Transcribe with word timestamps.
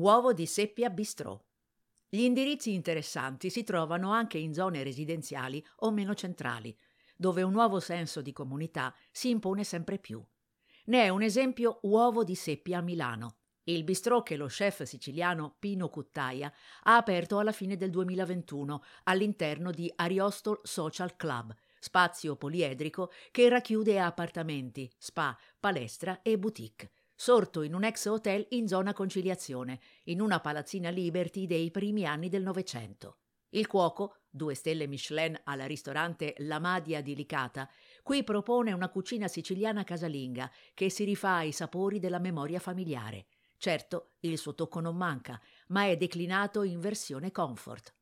Uovo 0.00 0.32
di 0.32 0.46
seppia 0.46 0.88
bistrò. 0.88 1.38
Gli 2.08 2.22
indirizzi 2.22 2.72
interessanti 2.72 3.50
si 3.50 3.64
trovano 3.64 4.12
anche 4.12 4.38
in 4.38 4.54
zone 4.54 4.82
residenziali 4.82 5.62
o 5.80 5.90
meno 5.90 6.14
centrali, 6.14 6.74
dove 7.14 7.42
un 7.42 7.52
nuovo 7.52 7.80
senso 7.80 8.22
di 8.22 8.32
comunità 8.32 8.94
si 9.10 9.28
impone 9.28 9.62
sempre 9.62 9.98
più. 9.98 10.24
Ne 10.86 11.02
è 11.02 11.10
un 11.10 11.20
esempio 11.20 11.80
Uovo 11.82 12.24
di 12.24 12.34
seppia 12.34 12.78
a 12.78 12.80
Milano, 12.80 13.36
il 13.64 13.84
bistrò 13.84 14.22
che 14.22 14.36
lo 14.36 14.46
chef 14.46 14.84
siciliano 14.84 15.56
Pino 15.58 15.90
Cuttaia 15.90 16.50
ha 16.84 16.96
aperto 16.96 17.38
alla 17.38 17.52
fine 17.52 17.76
del 17.76 17.90
2021 17.90 18.82
all'interno 19.04 19.70
di 19.70 19.92
Ariostol 19.96 20.60
Social 20.62 21.14
Club, 21.14 21.54
spazio 21.78 22.36
poliedrico 22.36 23.12
che 23.30 23.50
racchiude 23.50 24.00
appartamenti, 24.00 24.90
spa, 24.96 25.38
palestra 25.60 26.22
e 26.22 26.38
boutique 26.38 26.90
sorto 27.20 27.60
in 27.60 27.74
un 27.74 27.84
ex 27.84 28.06
hotel 28.06 28.46
in 28.52 28.66
zona 28.66 28.94
Conciliazione, 28.94 29.78
in 30.04 30.22
una 30.22 30.40
palazzina 30.40 30.88
Liberty 30.88 31.44
dei 31.44 31.70
primi 31.70 32.06
anni 32.06 32.30
del 32.30 32.42
Novecento. 32.42 33.18
Il 33.50 33.66
cuoco, 33.66 34.22
due 34.30 34.54
stelle 34.54 34.86
Michelin 34.86 35.38
al 35.44 35.58
ristorante 35.58 36.32
La 36.38 36.58
Madia 36.58 37.02
di 37.02 37.14
Licata, 37.14 37.68
qui 38.02 38.24
propone 38.24 38.72
una 38.72 38.88
cucina 38.88 39.28
siciliana 39.28 39.84
casalinga 39.84 40.50
che 40.72 40.88
si 40.88 41.04
rifà 41.04 41.34
ai 41.34 41.52
sapori 41.52 41.98
della 41.98 42.18
memoria 42.18 42.58
familiare. 42.58 43.26
Certo, 43.58 44.12
il 44.20 44.38
suo 44.38 44.54
tocco 44.54 44.80
non 44.80 44.96
manca, 44.96 45.38
ma 45.66 45.84
è 45.84 45.98
declinato 45.98 46.62
in 46.62 46.80
versione 46.80 47.30
comfort. 47.30 47.94